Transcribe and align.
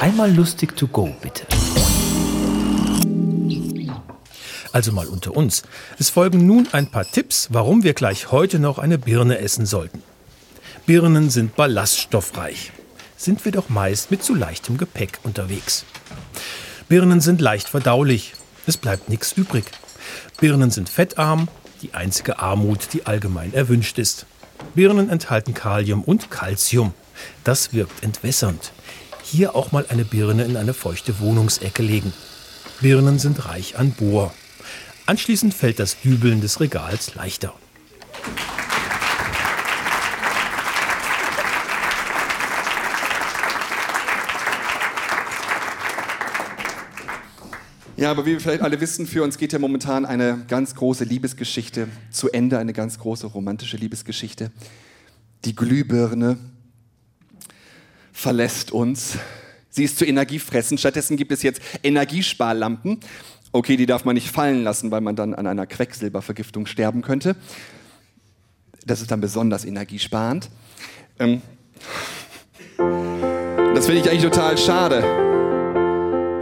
Einmal 0.00 0.30
lustig 0.30 0.76
to 0.76 0.86
go, 0.86 1.08
bitte. 1.22 1.46
Also 4.72 4.92
mal 4.92 5.06
unter 5.06 5.34
uns. 5.34 5.62
Es 5.98 6.10
folgen 6.10 6.46
nun 6.46 6.68
ein 6.72 6.90
paar 6.90 7.10
Tipps, 7.10 7.48
warum 7.50 7.82
wir 7.82 7.94
gleich 7.94 8.30
heute 8.30 8.58
noch 8.58 8.78
eine 8.78 8.98
Birne 8.98 9.38
essen 9.38 9.64
sollten. 9.64 10.02
Birnen 10.84 11.30
sind 11.30 11.56
ballaststoffreich. 11.56 12.72
Sind 13.16 13.42
wir 13.46 13.52
doch 13.52 13.70
meist 13.70 14.10
mit 14.10 14.22
zu 14.22 14.34
leichtem 14.34 14.76
Gepäck 14.76 15.18
unterwegs. 15.22 15.86
Birnen 16.88 17.22
sind 17.22 17.40
leicht 17.40 17.68
verdaulich. 17.68 18.34
Es 18.66 18.76
bleibt 18.76 19.08
nichts 19.08 19.32
übrig. 19.32 19.64
Birnen 20.38 20.70
sind 20.70 20.90
fettarm, 20.90 21.48
die 21.80 21.94
einzige 21.94 22.38
Armut, 22.38 22.92
die 22.92 23.06
allgemein 23.06 23.54
erwünscht 23.54 23.98
ist. 23.98 24.26
Birnen 24.74 25.08
enthalten 25.08 25.54
Kalium 25.54 26.04
und 26.04 26.30
Calcium. 26.30 26.92
Das 27.44 27.72
wirkt 27.72 28.02
entwässernd. 28.02 28.72
Hier 29.28 29.56
auch 29.56 29.72
mal 29.72 29.84
eine 29.88 30.04
Birne 30.04 30.44
in 30.44 30.56
eine 30.56 30.72
feuchte 30.72 31.18
Wohnungsecke 31.18 31.82
legen. 31.82 32.12
Birnen 32.80 33.18
sind 33.18 33.44
reich 33.44 33.76
an 33.76 33.90
Bohr. 33.90 34.32
Anschließend 35.06 35.52
fällt 35.52 35.80
das 35.80 36.00
Dübeln 36.00 36.40
des 36.40 36.60
Regals 36.60 37.16
leichter. 37.16 37.52
Ja, 47.96 48.12
aber 48.12 48.26
wie 48.26 48.30
wir 48.30 48.40
vielleicht 48.40 48.62
alle 48.62 48.80
wissen, 48.80 49.08
für 49.08 49.24
uns 49.24 49.38
geht 49.38 49.52
ja 49.52 49.58
momentan 49.58 50.06
eine 50.06 50.44
ganz 50.46 50.76
große 50.76 51.02
Liebesgeschichte 51.02 51.88
zu 52.12 52.30
Ende, 52.30 52.58
eine 52.58 52.72
ganz 52.72 53.00
große 53.00 53.26
romantische 53.26 53.76
Liebesgeschichte. 53.76 54.52
Die 55.44 55.56
Glühbirne 55.56 56.38
verlässt 58.16 58.70
uns. 58.70 59.18
Sie 59.70 59.84
ist 59.84 59.98
zu 59.98 60.06
Energiefressen. 60.06 60.78
Stattdessen 60.78 61.16
gibt 61.16 61.32
es 61.32 61.42
jetzt 61.42 61.60
Energiesparlampen. 61.82 63.00
Okay, 63.52 63.76
die 63.76 63.86
darf 63.86 64.04
man 64.04 64.14
nicht 64.14 64.30
fallen 64.30 64.64
lassen, 64.64 64.90
weil 64.90 65.00
man 65.00 65.16
dann 65.16 65.34
an 65.34 65.46
einer 65.46 65.66
Quecksilbervergiftung 65.66 66.66
sterben 66.66 67.02
könnte. 67.02 67.36
Das 68.84 69.00
ist 69.00 69.10
dann 69.10 69.20
besonders 69.20 69.64
energiesparend. 69.64 70.50
Ähm, 71.18 71.42
das 72.78 73.86
finde 73.86 74.00
ich 74.00 74.10
eigentlich 74.10 74.22
total 74.22 74.56
schade 74.56 75.26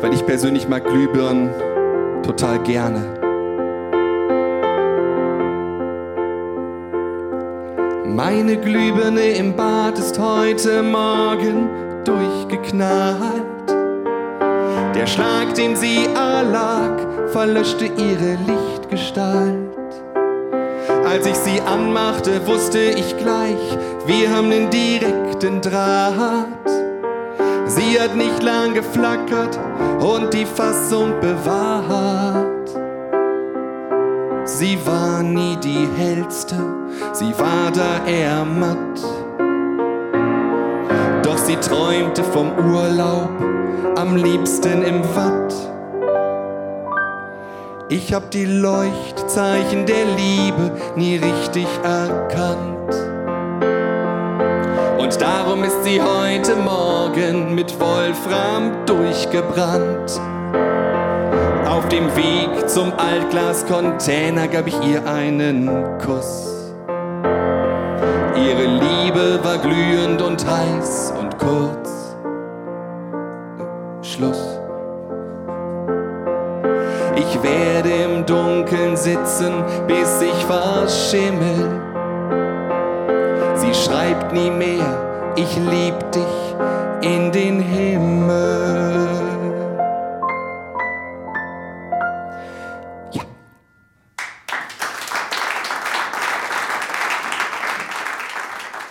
weil 0.00 0.14
ich 0.14 0.24
persönlich 0.24 0.68
mag 0.68 0.84
Glühbirnen 0.86 1.50
total 2.22 2.62
gerne. 2.62 3.19
Meine 8.14 8.56
Glühbirne 8.56 9.36
im 9.36 9.54
Bad 9.54 9.96
ist 9.96 10.18
heute 10.18 10.82
Morgen 10.82 11.68
durchgeknallt. 12.04 13.70
Der 14.96 15.06
Schlag, 15.06 15.54
den 15.54 15.76
sie 15.76 16.06
erlag, 16.06 16.98
verlöschte 17.28 17.84
ihre 17.86 18.36
Lichtgestalt. 18.48 19.78
Als 21.08 21.24
ich 21.24 21.36
sie 21.36 21.60
anmachte, 21.60 22.44
wusste 22.48 22.80
ich 22.80 23.16
gleich, 23.16 23.78
wir 24.06 24.28
haben 24.34 24.50
den 24.50 24.68
direkten 24.70 25.60
Draht. 25.60 26.68
Sie 27.66 27.98
hat 28.00 28.16
nicht 28.16 28.42
lang 28.42 28.74
geflackert 28.74 29.56
und 30.00 30.34
die 30.34 30.46
Fassung 30.46 31.12
bewahrt. 31.20 32.50
Sie 34.44 34.76
war 34.84 35.22
nie 35.22 35.56
die 35.62 35.86
hellste, 35.96 36.56
sie 37.20 37.38
war 37.38 37.70
da 37.70 38.06
eher 38.06 38.46
matt. 38.46 38.98
Doch 41.22 41.36
sie 41.36 41.56
träumte 41.56 42.24
vom 42.24 42.50
Urlaub, 42.56 43.28
am 43.96 44.16
liebsten 44.16 44.82
im 44.82 45.02
Watt. 45.14 45.54
Ich 47.90 48.14
hab 48.14 48.30
die 48.30 48.46
Leuchtzeichen 48.46 49.84
der 49.84 50.06
Liebe 50.16 50.72
nie 50.96 51.16
richtig 51.16 51.66
erkannt. 51.82 52.94
Und 54.98 55.20
darum 55.20 55.62
ist 55.64 55.84
sie 55.84 56.00
heute 56.00 56.56
Morgen 56.56 57.54
mit 57.54 57.78
Wolfram 57.78 58.86
durchgebrannt. 58.86 60.18
Auf 61.68 61.86
dem 61.88 62.06
Weg 62.16 62.66
zum 62.66 62.92
Altglascontainer 62.96 64.48
gab 64.48 64.66
ich 64.66 64.80
ihr 64.80 65.04
einen 65.06 65.68
Kuss. 65.98 66.59
Ihre 68.42 68.66
Liebe 68.66 69.40
war 69.42 69.58
glühend 69.58 70.22
und 70.22 70.44
heiß 70.46 71.12
und 71.18 71.38
kurz. 71.38 72.16
Schluss. 74.02 74.58
Ich 77.16 77.42
werde 77.42 77.90
im 77.90 78.26
Dunkeln 78.26 78.96
sitzen, 78.96 79.62
bis 79.86 80.22
ich 80.22 80.46
verschimmel 80.46 81.90
Sie 83.60 83.74
schreibt 83.74 84.32
nie 84.32 84.50
mehr, 84.50 85.32
ich 85.36 85.56
lieb 85.56 85.94
dich 86.12 86.56
in 87.02 87.30
den 87.30 87.60
Himmel. 87.60 88.89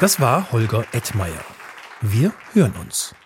Das 0.00 0.20
war 0.20 0.52
Holger 0.52 0.84
Ettmeier. 0.92 1.44
Wir 2.00 2.32
hören 2.52 2.72
uns. 2.80 3.16